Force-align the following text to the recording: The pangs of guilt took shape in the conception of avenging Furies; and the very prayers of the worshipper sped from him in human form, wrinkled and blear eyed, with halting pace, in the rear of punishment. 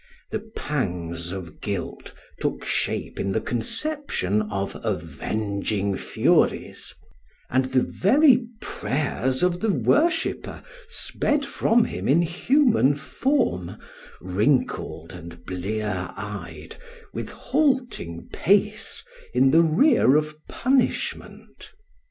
The 0.31 0.39
pangs 0.57 1.31
of 1.31 1.61
guilt 1.61 2.15
took 2.39 2.65
shape 2.65 3.19
in 3.19 3.33
the 3.33 3.39
conception 3.39 4.41
of 4.49 4.75
avenging 4.83 5.95
Furies; 5.95 6.95
and 7.51 7.65
the 7.65 7.83
very 7.83 8.47
prayers 8.59 9.43
of 9.43 9.59
the 9.59 9.69
worshipper 9.71 10.63
sped 10.87 11.45
from 11.45 11.85
him 11.85 12.07
in 12.07 12.23
human 12.23 12.95
form, 12.95 13.77
wrinkled 14.19 15.13
and 15.13 15.45
blear 15.45 16.09
eyed, 16.17 16.77
with 17.13 17.29
halting 17.29 18.29
pace, 18.33 19.03
in 19.35 19.51
the 19.51 19.61
rear 19.61 20.15
of 20.15 20.35
punishment. 20.47 21.73